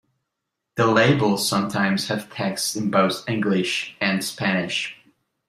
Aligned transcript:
The 0.77 0.87
labels 0.87 1.47
sometimes 1.47 2.07
have 2.07 2.33
text 2.33 2.75
in 2.75 2.89
both 2.89 3.23
English 3.29 3.95
and 4.01 4.23
Spanish. 4.25 4.97